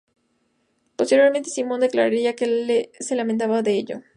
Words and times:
Posteriormente 0.95 1.51
Simon 1.51 1.79
declararía 1.81 2.35
que 2.35 2.91
se 2.99 3.15
lamentaba 3.15 3.61
de 3.61 3.73
ello. 3.77 4.01